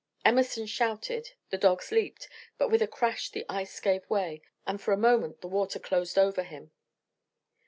Emerson 0.25 0.65
shouted, 0.65 1.33
the 1.51 1.59
dogs 1.59 1.91
leaped, 1.91 2.27
but 2.57 2.69
with 2.71 2.81
a 2.81 2.87
crash 2.87 3.29
the 3.29 3.45
ice 3.47 3.79
gave 3.79 4.09
way, 4.09 4.41
and 4.65 4.81
for 4.81 4.93
a 4.93 4.97
moment 4.97 5.41
the 5.41 5.47
water 5.47 5.77
closed 5.77 6.17
over 6.17 6.41
him. 6.41 6.71